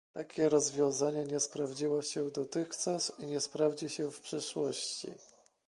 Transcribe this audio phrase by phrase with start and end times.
[0.13, 5.11] Takie rozwiązanie nie sprawdziło się dotychczas i nie sprawdzi się w przyszłości